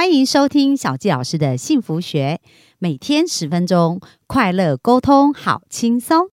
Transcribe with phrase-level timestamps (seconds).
[0.00, 2.40] 欢迎收听小纪老师的幸福学，
[2.78, 6.28] 每天十分钟，快乐沟通，好轻松。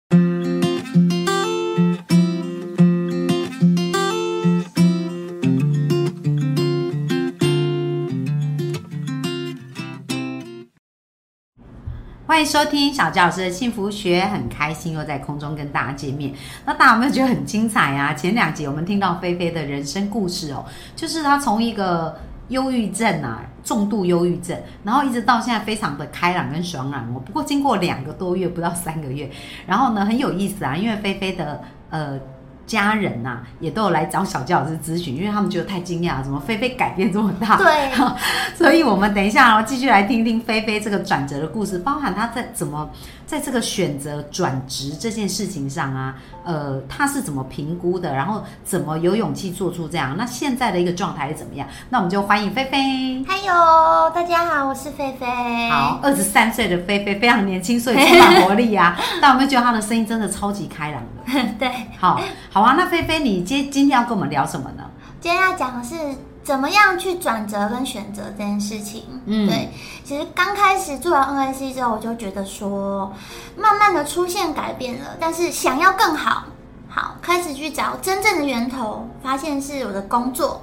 [12.26, 16.34] 欢迎收听小纪老师的幸福学，很开心又在空中跟大家见面。
[16.66, 18.14] 那大家有没有觉得很精彩啊？
[18.14, 20.64] 前两集我们听到菲菲的人生故事哦，
[20.96, 22.18] 就是她从一个
[22.50, 27.22] 忧郁症啊，重度忧郁症，然后一直到现在非常的开朗跟爽朗哦。
[27.26, 29.30] 不过经过两个多月，不到三个月，
[29.66, 32.20] 然后呢很有意思啊，因为菲菲的呃。
[32.68, 37.56] 家人呐，也都有来找小教老师咨询，因为他们觉得太惊讶，怎么菲菲改变这么大？
[37.58, 37.90] 对，
[38.56, 42.90] 所以我们等一下哦，继续来听听菲菲这个转折的故事，包含她在怎么
[43.26, 50.16] 在这个选择转职这件事情上啊，呃，她是怎么评估的，然后怎么有勇气做出这样？
[50.18, 51.66] 那现在的一个状态是怎么样？
[51.90, 53.24] 那我们就欢迎菲菲。
[53.26, 55.26] 嗨哟，大家好，我是菲菲。
[55.70, 59.00] 好，二十三岁的菲菲非常年轻，所以充满活力啊！
[59.22, 61.17] 但有没有觉得她的声音真的超级开朗的？
[61.60, 62.20] 对，好。
[62.52, 64.84] 好啊，那菲菲，你今今天要跟我们聊什么呢？
[65.20, 65.96] 今天要讲的是
[66.44, 69.04] 怎么样去转折跟选择这件事情。
[69.26, 69.70] 嗯，对，
[70.04, 73.12] 其实刚开始做完 NIC 之后，我就觉得说，
[73.58, 76.46] 慢慢的出现改变了，但是想要更好，
[76.88, 80.62] 好开始去找真正的源头，发现是我的工作，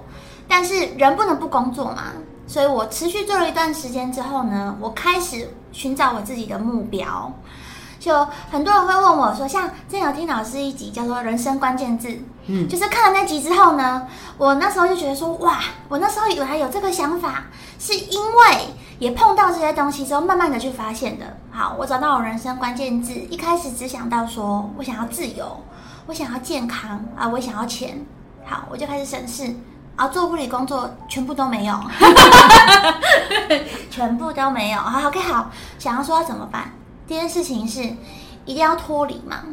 [0.49, 2.05] 但是人不能不工作嘛，
[2.47, 7.31] 所以我持续做了一段时间之后呢，我开始寻找我自己的目标。
[8.05, 12.08] 就很多人会问我说，像之前有听老师一集叫做《人生关键字》，
[12.48, 17.44] 嗯，就是看了那集之后呢，我那时候就觉得说，哇，我那时候以为还有这个想法，
[17.78, 21.25] 是因为也碰到这些东西之后，慢慢的去发现的。
[21.50, 25.64] 好，我找到我人生关键字，一开始只想到说我想要自由，
[26.05, 28.05] 我想要健康啊，我想要钱。
[28.44, 29.56] 好，我就开始审视，
[29.97, 31.75] 啊，做护理工作全部都没有，
[33.91, 34.78] 全部都没有。
[34.78, 36.70] 好，OK，好，想要说要怎么办？
[37.06, 37.83] 第一件事情是
[38.47, 39.44] 一定要脱离嘛，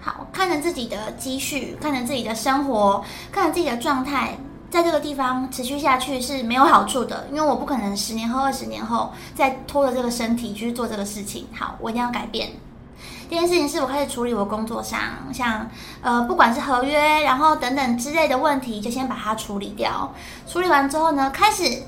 [0.00, 4.36] 好，看着自己的积蓄，看着自己的生活，看着自己的状态，
[4.68, 11.46] 在这个地方持续下去是没有好处的，因为我不可能十年后、二十年后再拖着这个身体去做这个事情。
[11.56, 12.50] 好，我一定要改变。
[13.28, 15.00] 第一件事情是我开始处理我工作上，
[15.32, 15.68] 像
[16.00, 20.12] 呃，不管是合约，然后等等之类的问题，就先把它处理掉。
[20.48, 21.82] 处理完之后呢，开始。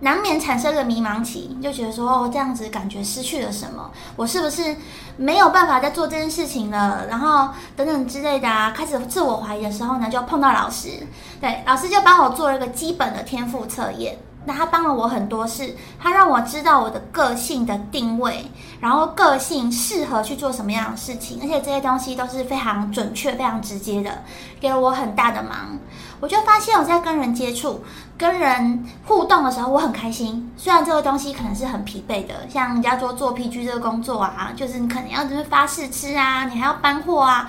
[0.00, 3.90] 难免产生个迷茫期，就觉得说哦，这样子感觉失去了什么？
[4.14, 4.76] 我是不是
[5.16, 7.06] 没有办法再做这件事情了？
[7.08, 11.06] 然后等等之类的啊，开始自我怀疑的时候呢，就碰到老师，
[11.40, 14.18] 对，老师就帮我做了一个基本的天赋测验。
[14.44, 24.22] 那他帮了我很多事，他让我知道我的个性的定位，然后个性适合去做什么样的事情，而且这些东西都是非常准确、非常直接的，
[24.58, 25.78] 给了我很大的忙。
[26.20, 27.84] 我就发现我在跟人接触、
[28.18, 30.52] 跟人互动的时候，我很开心。
[30.56, 37.48] 虽然这个东西可能是很疲惫的，像人家说做 PG 这个工作啊，就是你可能要就是发试吃啊，你还要搬货啊、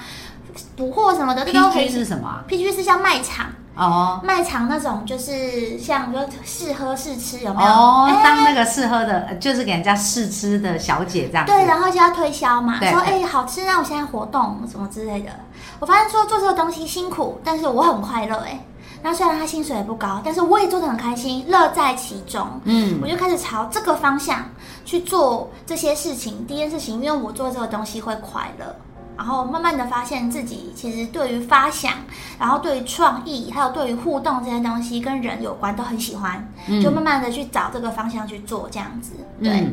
[0.78, 1.44] 补货什么的。
[1.46, 3.48] PG 是什么啊？PG 是像卖场。
[3.76, 7.72] 哦，卖场那种就是像说试喝试吃有没有？
[7.72, 11.46] 哦，当那个试喝的，就是给人家试吃的小姐这样。
[11.46, 15.32] 对，然后就要推销嘛，说哎好吃，那我现在活动什么之类的。
[15.80, 18.60] 我发现说做这个东西辛苦，但是我很快乐哎。
[19.02, 22.46] 那虽然他薪水也不高，但是我也做得很开心，乐在其中。
[22.66, 24.44] 嗯，我就开始朝这个方向
[24.84, 26.46] 去做这些事情。
[26.46, 28.76] 第一件事情，因为我做这个东西会快乐。
[29.18, 31.92] 然后慢慢的发现自己其实对于发想，
[32.40, 36.42] 然后对于创意，还有对于互动这些东西跟人有关都很喜欢，
[36.82, 39.12] 就慢慢的去找这个方向去做这样子，
[39.44, 39.68] 对。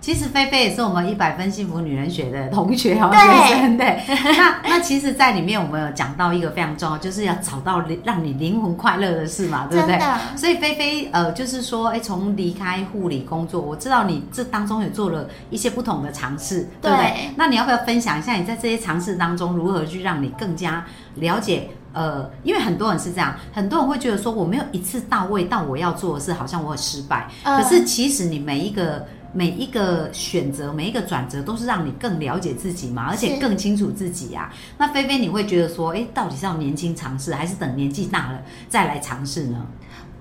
[0.00, 4.00] 其实菲菲也是我们一百分幸福女人学的同学哦学生，对。
[4.06, 10.00] 那 那其实，在里面我们有讲到一个非常重要，就是要找到让你灵魂快乐的事嘛，对不对？
[10.36, 17.30] 所以菲菲呃，就是说，哎，从离开护理工作，我知道你这当中也做了一些不同的尝试，对不对？
[17.36, 20.84] 那你要不要分享一下你在这些尝试当中如何去让你更加
[21.16, 21.68] 了解？
[21.92, 27.26] 呃，因为很多人是这样，很多人会觉得说我没有一次到位到我要做的事，好像我很失败。
[27.42, 29.04] 可是其实你每一个。
[29.32, 34.50] 每一个选择，每一个转折，都是让你更了解自己嘛，而且更清楚自己呀。
[34.78, 39.66] 那菲菲，你会觉得说，哎，到底是要年轻尝试，还是等年纪大了再来尝试呢？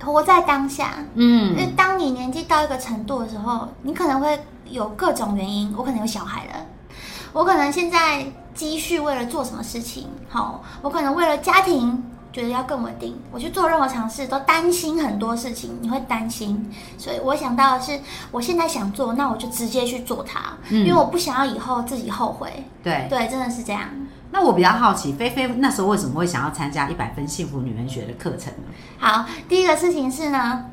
[0.03, 4.39] 活在当下，嗯，因为当你年纪到一个程度的时候，你可能会
[4.69, 5.73] 有各种原因。
[5.75, 6.53] 我可能有小孩了，
[7.33, 12.03] 我可能现在积蓄为了做什么事情，好，我可能为了家庭。
[12.31, 17.99] 觉得要更稳定，我去做任何尝试都担心很多事情，你会担心，所以我想到的是，
[18.31, 22.51] 我现在想做，那我就直接去做它，因为我不想要以后自己后悔。
[22.83, 23.89] 对对，真的是这样。
[24.29, 28.69] 那我比较好奇，菲菲那时候为什么会想要参加一百分幸福女人学的课程呢？
[28.99, 30.65] 好，第一个事情是呢，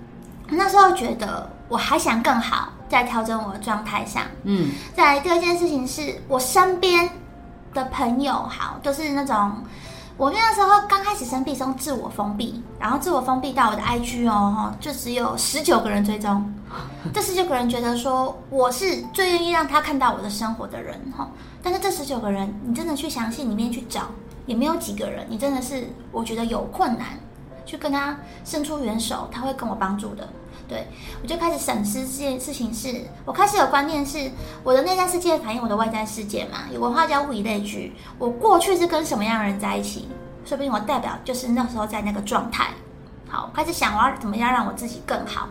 [0.49, 4.25] 那时候觉得我还想更好，在调整我的状态上。
[4.43, 7.09] 嗯，再来第二件事情是我身边
[7.73, 9.53] 的朋友，好，都是那种
[10.17, 16.53] 我那时候刚开始生病，从自我封闭，然后自我封闭到我的 IG 哦，哈，就只有十九个人追踪。
[17.13, 21.29] 这十九个人觉得说我是最愿意让他看到我的生活的人，哈。
[21.63, 24.03] 但是这十九个人，你真的去详细里面去找，
[24.47, 27.09] 也没有几个人，你真的是我觉得有困难
[27.67, 30.29] 去跟他伸出援手，他会跟我帮助的。
[30.67, 30.87] 对，
[31.23, 34.31] 我就开始审视这件事情，是我开始有观念，是
[34.63, 36.61] 我的内在世界反映我的外在世界嘛？
[36.73, 40.09] 有文化叫物以类聚，我过去是跟什么样的人在一起，
[40.45, 42.71] 说不定我代表就是那时候在那个状态。
[43.29, 45.49] 好，开始想我要怎么样让我自己更好，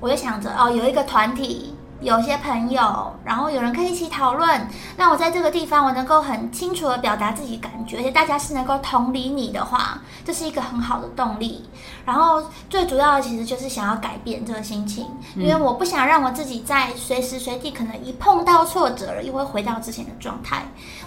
[0.00, 1.74] 我就想着哦，有一个团体。
[2.00, 4.66] 有些朋友，然后有人可以一起讨论，
[4.96, 11.68] 那我在这个地方，我能够很清楚的表达自己感觉，而且大家是能够同理你的话，这是一个很好的动力。
[12.06, 15.06] 然后最主要的其实就是想要改变这个心情，
[15.36, 20.62] 因为我不想让我自己在随时随地可能一碰到挫折了，又会回到之前的状态。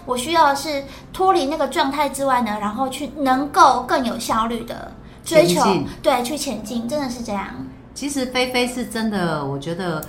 [0.06, 4.92] 我需要的是脱离那个状态之外呢，然后去能够更有效率的
[5.26, 5.60] 追求，
[6.04, 7.48] 对，去前进，真的是这样。
[7.96, 10.04] 其实菲菲是真的，我觉得。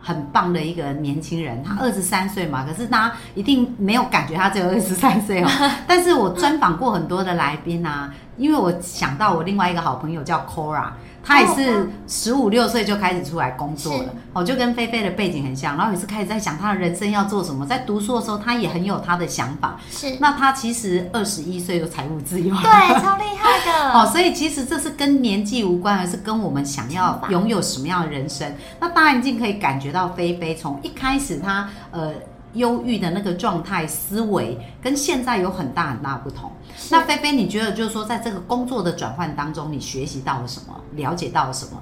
[0.00, 5.48] 很棒的一个年轻人，他二十三岁嘛，可是他一定没有感觉他只有二十三岁哦。
[5.86, 10.90] 但是我专访过很多的来宾啊，因为我想到我另外一个好朋友叫 Cora。
[11.28, 17.66] 他也是十五六岁就开始出来工作了，哦，就跟菲菲的背景很像，然后也是开始在想他的人生要做什么。
[17.66, 19.78] 在读书的时候，他也很有他的想法。
[19.90, 23.92] 是，那他其实二十一岁就财务自由，对，超厉害的。
[23.92, 28.50] 哦， 所以其实这是跟年纪无关，而是跟我们想要拥有什么样的人生。
[28.80, 32.14] 那当然，已经可以感觉到菲菲从一开始他呃。
[32.54, 36.50] 忧郁的那个状态思维跟现在有很大很大不同。
[36.90, 40.80] 那菲菲，你觉得就是说，在这个工作的转换当中，你学习到了什么？
[40.92, 41.72] 了解到了什么？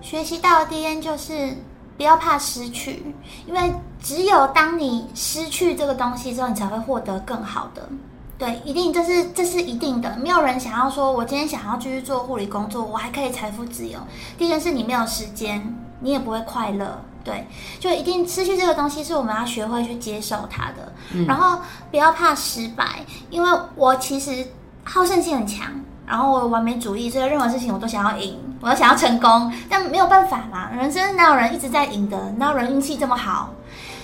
[0.00, 1.56] 学习到的第一就是
[1.96, 3.14] 不要怕失去，
[3.46, 7.88] 因为只有当你失去这个东西之后，你才会获得更好的。
[8.36, 10.16] 对，一定这是这是一定的。
[10.16, 13.98] 没有人想要说，我今天想要继续做护理工作，我还可以财富自由。
[14.36, 17.02] 第一件事，你没有时间，你也不会快乐。
[17.24, 17.46] 对，
[17.80, 20.92] 就一定失去这个东西，是我们要学会去接受它的。
[21.26, 21.58] 然后
[21.90, 24.46] 不要怕失败，因为我其实
[24.84, 25.66] 好胜心很强，
[26.06, 29.50] 然后我完美主义，所以任何事情我都想要赢，我都想要成功。
[29.70, 32.32] 但没有办法嘛，人生哪有人一直在赢的？
[32.32, 33.54] 哪有人运气这么好？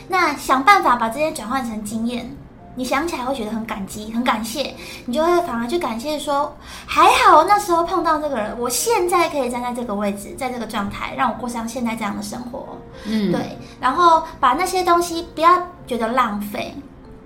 [0.09, 2.35] 那想办法把这些转换成经验。
[2.77, 4.75] 你想起来会觉得很感激、很感谢，
[5.07, 6.57] 你就会反而去感谢说，
[6.87, 12.79] 还好那时候碰到这个人，我现在可以站在这个位置，在这个状态，让我过上现在这样的生活。
[13.05, 13.59] 嗯，对。
[13.81, 16.75] 然后把那些东西不要觉得浪费，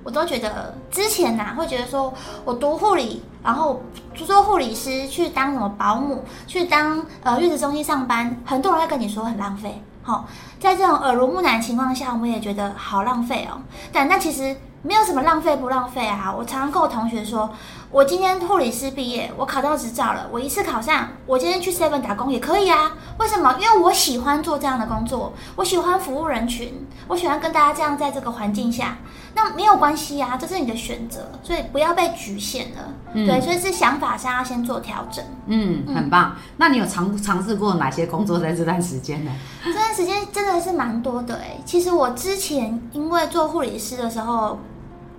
[0.02, 2.12] 我都觉得之前呐会觉得说
[2.44, 3.82] 我读护理，然后
[4.14, 9.80] 做护理师，去当什么保姆，去当呃月子中心上班，很多人会跟你说很浪费。
[10.02, 10.26] 好，
[10.58, 13.60] 在这种耳濡目染的情况下，我们也觉得好浪费哦。
[13.92, 14.56] 但那其实。
[14.86, 16.30] 没有什么浪费不浪费啊！
[16.36, 17.50] 我常常跟我同学说，
[17.90, 22.92] 我今天护理师毕业，我考到执照了，我一次考上，我今天去 seven 打工也可以啊。
[23.18, 23.56] 为什么？
[23.58, 28.98] 因为我喜欢做这样的工作，我喜欢服务人群，我喜欢跟大家这样在这个环境下，
[29.34, 32.92] 那没有关系啊，这是你的选择，所以不要被局限了。
[33.14, 35.24] 对，所以是想法上要先做调整。
[35.46, 36.36] 嗯，很棒。
[36.58, 39.30] 那你有尝尝试过哪些工作在这段时间呢？
[39.64, 41.56] 这段时间真的是蛮多的哎。
[41.64, 44.58] 其实我之前因为做护理师的时候。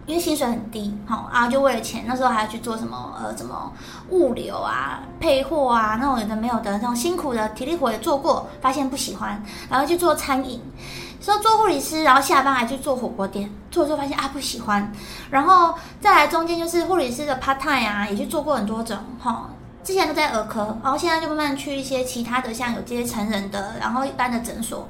[0.05, 3.71] 因为薪水很低，好啊，就为了钱，那时候还要去做什么呃，什么
[4.09, 10.61] 物流啊、配货啊，那种有的没有的，那种辛苦的体力活也做过，发现不喜欢，然后去做餐饮，
[11.19, 14.91] 说做护理师，然后下班还去做火锅店，做做发现啊不喜欢，
[15.31, 19.49] 然后再来中间就是护理师的 part time 啊，也去做过很多种，哈，
[19.83, 24.87] 之前都在儿科，然后现在就慢慢去一些其他的，像有这些成人的，然后一般的诊所，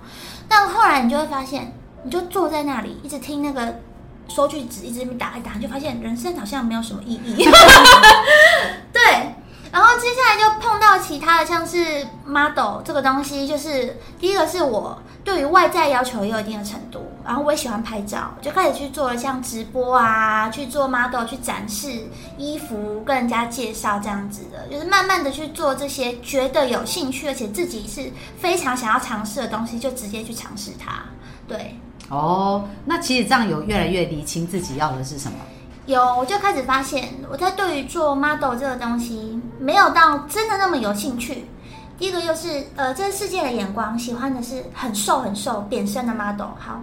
[0.49, 3.79] 但后来你就会发现，你就坐在那里一直听那个。
[4.27, 7.43] 收据纸一直打一打，就发现人生好像没有什么意义。
[8.91, 9.35] 对，
[9.71, 31.03] 然后接下来就碰到其他的，像是 model 这个东西，就是第一个是我对于外在要求也有一定的程度，然后我也喜欢拍照，就开始去做了像直播啊，去做 model 去展示衣服，跟人家介绍这样子的，就是慢慢的去做这些觉得有兴趣，而且自己是非常想要尝试的东西，就直接去尝试它。
[31.47, 31.79] 对。
[32.09, 35.37] 哦，那其实这样有越来越理清自己要的是什么？
[35.87, 41.45] 有，我就开始发现，我在对于做 model 这个东西没有到真的那么有兴趣。
[41.97, 46.49] 第一个就是，呃，这个世界的眼光喜欢的是很瘦很瘦、扁身的 model。
[46.59, 46.81] 好，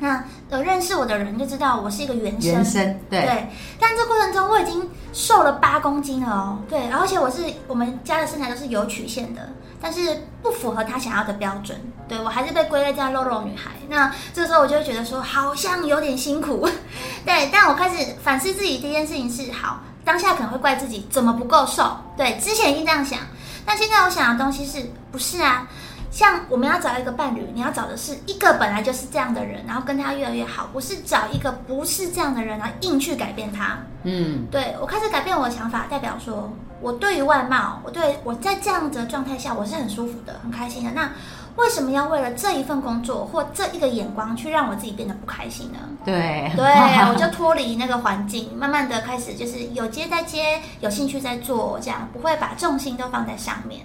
[0.00, 3.22] 那有认识我的人就知道我是一个原生，原生对。
[3.22, 3.48] 对，
[3.80, 6.58] 但这过程中我已经瘦了八公斤了哦。
[6.68, 9.48] 对，而且我是我们家的身材都是有曲线的，
[9.80, 11.80] 但是不符合他想要的标准。
[12.06, 13.70] 对我还是被归类在肉肉女孩。
[13.88, 16.68] 那这时候我就会觉得说，好像有点辛苦。
[17.24, 21.96] 对，但我开始反思自己第一件事情是，好，当下可能会怪自己怎么不够瘦。
[22.16, 23.20] 对，之前已经这样想，
[23.64, 25.66] 但现在我想的东西是不是啊？
[26.14, 33.76] 像我们要找一个伴侣，你要找的是一个本来就是这样的人，然后跟他越来越好，不是找一个不是这样的人，然后硬去改变他。
[34.04, 36.48] 嗯，对我开始改变我的想法，代表说
[36.80, 40.90] 我对于外貌，我对我在这样子的状态下，我是很舒服的，很开心的。
[40.92, 41.10] 那
[41.56, 45.80] 为什么要为了这一份工作或这一个眼光去让我自己变得不开心呢？
[46.04, 46.64] 对，对，
[47.10, 53.84] 我就脱离那个环境，慢慢的开始就是有接在接，有兴趣在做，这样不会把重心都放在上面。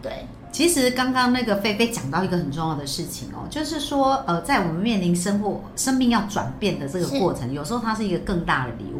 [0.00, 0.26] 对。
[0.50, 8.97] 其实刚刚那个菲菲讲到一个很重要的事情哦，就是说，呃，在我们面临生活、生命要转变的这个过程，有时候它是一个更大的礼物。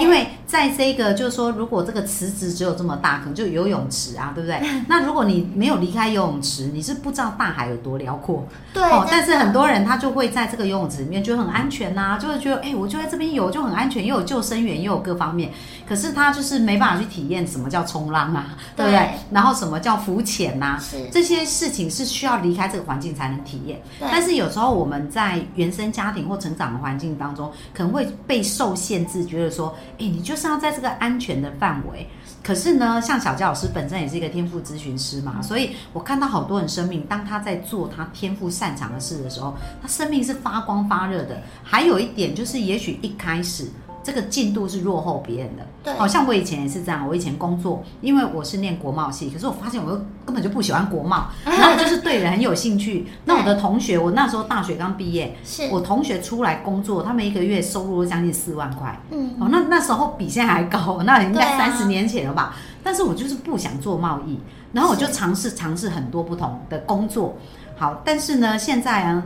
[0.00, 4.60] 因为在这个就是说，如果这个池子只有这么大，可能就游泳池啊，对不对？
[4.88, 8.46] 那如果你没有离开游泳池，你是不知道大海有多辽阔。
[8.72, 8.82] 对。
[8.82, 15.50] 哦，但是很多人他就会在这个游泳池里面觉得很安全呐，就会觉得，哎，我就在这边游就很安全，又有救生员，又有各方面。
[15.88, 19.10] 可是他就是没办法去体验什么叫冲浪啊，对不对？
[19.30, 20.78] 然后什么叫浮潜呐？
[21.10, 23.80] 这些事情是需要离开这个环境才能体验。
[24.00, 32.06] 但是有时候我们在原生家庭或成长的环境当中，可能会被受限制，觉得说，哎，你就是要在这个安全的范围。
[32.42, 41.40] 可是呢，像小佳老师本身也是一个天赋咨询师嘛，所以我看到好多人生命，当他在做他天赋擅长的事的时候，他生命是发光发热的。
[41.62, 43.68] 还有一点就是，也许一开始。
[44.02, 47.06] 这个进度是落后别人的，对，好像我以前也是这样。
[47.06, 53.06] 我以前工作，因为我是念国贸系，可是我发现我又根本就不喜欢国贸， 然后就是对人很有兴趣。
[53.24, 62.56] 那我的同学，我那时候大学刚毕业，是我同学出来工作，他们一个月收入将近四万块，嗯，哦，那那时候比现在还高，那应该三十年前了吧？
[62.82, 64.38] 但是我就是不想做贸易，
[64.72, 67.36] 然后我就尝试尝试很多不同的工作。
[67.76, 69.22] 好，但是呢，现在啊，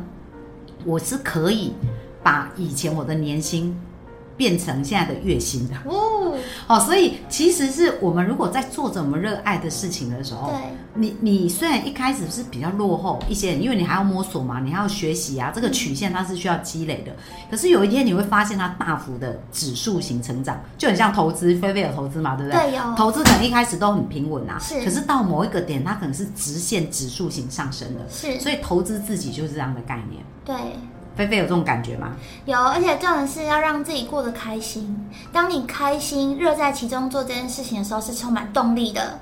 [0.84, 1.72] 我是可以
[2.22, 3.74] 把以前我的年薪。
[4.36, 6.34] 变成现在的月薪的哦，
[6.66, 10.58] 哦，所以其实是我们如果在做着我们热爱的事情的时候，对，
[10.94, 17.12] 你你虽然一开始是比较落后一些人，因为你还要摸索嘛，你还要学习啊，这个曲线它是需要积累的。
[17.50, 22.60] 可是有一天你会发现它大幅的指数型成长，就很像投资，菲菲有投资嘛，对不对？
[22.60, 24.84] 对，有投资可能一开始都很平稳啊，是。
[24.84, 28.38] 可是到某一个点，它可能是直线指数型上升的，是。
[28.38, 30.54] 所以投资自己就是这样的概念，对。
[31.16, 32.12] 菲菲有这种感觉吗？
[32.44, 35.08] 有，而且重要的是要让自己过得开心。
[35.32, 39.18] 当你开心、热在其中做这件事情的时候，是充满动力的。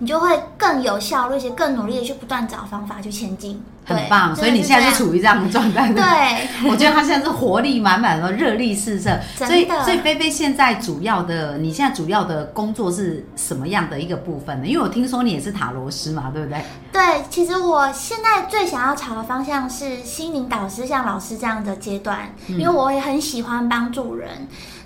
[0.00, 4.36] 你就会更有效率，且更努力的去不断找方法去前进，很棒。
[4.36, 5.92] 所以你现在是处于这样的状态。
[5.92, 9.18] 对，我觉得他现在是活力满满的，热力四射。
[9.34, 14.66] 所以，所以菲菲现在主要的，你现在主要的工作是什么样的一个部分呢？
[14.66, 16.62] 因为我听说你也是塔罗师嘛，对不对？
[16.92, 24.28] 对，其实我现在最想要朝的方向是心灵导师，像老师这样的阶段，因为我也很喜欢帮助人。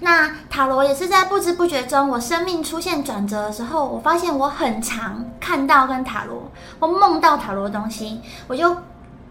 [0.01, 8.77] 那塔罗也是在不知不觉中，我生命出现转折的时候，我发现我很常看到跟塔罗，我梦到塔罗的东西，我就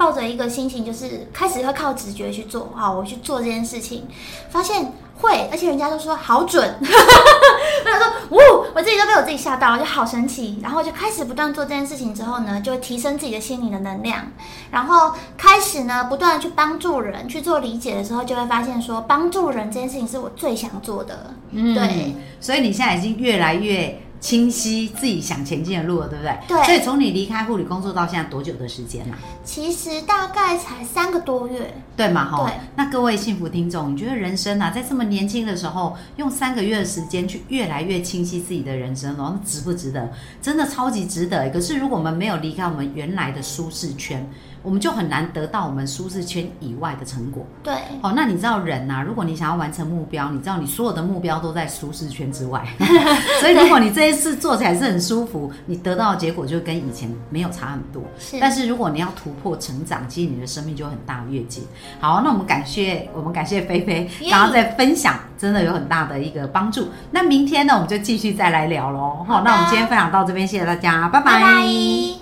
[0.01, 4.07] 抱着一个心情，就是开始会靠直觉去做，好，我去做这件事情，
[4.49, 4.91] 发现。
[5.21, 10.57] 会，而且人家都说好准， 我想说，呜，我自己都被我自己吓到，就好神奇。
[10.63, 14.25] 然后就开始不断做这件事情之后呢，就提升自己的心灵的能量，
[14.71, 21.35] 然后开始呢，不断去帮助人去做理解的时候，就会发现说，帮助人这件事情是我最想做的。
[21.51, 24.01] 嗯，对，所以你现在已经越来越。
[24.21, 26.37] 清晰自己想前进的路了，对不对？
[26.47, 26.63] 对。
[26.63, 29.17] 所以从你离开护理工作到现在多久的时间呢？
[29.43, 32.23] 其实大概才三个多月，对嘛？
[32.23, 32.45] 哈。
[32.45, 32.53] 对。
[32.75, 40.09] 那各位幸福听众，你觉得人生啊，在这么年轻的时候，用三个月的时间去越来越清晰自己的人生然后，值不值得？
[40.41, 41.49] 真的超级值得。
[41.49, 44.25] 可是如果我们没有离开我们原来的舒适圈，
[44.63, 47.45] 我们就很难得到我们舒适圈以外的成果。
[47.63, 49.03] 对，哦，那你知道人呐？
[49.05, 52.65] 如果你想要完成目标，你知道你所有的目标都在舒适圈之外。
[53.41, 58.03] 所以如果你这一次做起来是很舒服，你得到的结果就跟以前没有差很多。
[58.19, 61.63] 是，但是如果你要突破成长，其实你的生命就很大跃进。
[61.99, 66.89] 好，那我们感谢我们感谢菲菲刚刚在分享，真的有很大的一个帮助。
[67.11, 69.25] 那明天呢，我们就继续再来聊喽。
[69.27, 72.20] 好，那我们今天分享到这边，谢谢大家，拜拜。